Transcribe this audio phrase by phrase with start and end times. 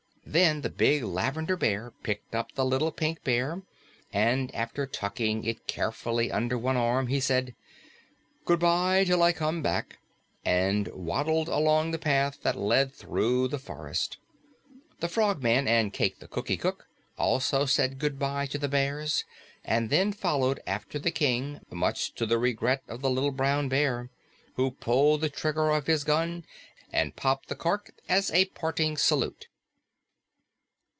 [0.23, 3.63] Then the big Lavender Bear picked up the little Pink Bear,
[4.13, 7.53] and after tucking it carefully under one arm, he said,
[8.45, 9.97] "Goodbye till I come back!"
[10.45, 14.19] and waddled along the path that led through the forest.
[15.01, 16.87] The Frogman and Cayke the Cookie Cook
[17.17, 19.25] also said goodbye to the bears
[19.65, 24.09] and then followed after the King, much to the regret of the little Brown Bear,
[24.55, 26.45] who pulled the trigger of his gun
[26.93, 29.49] and popped the cork as a parting salute.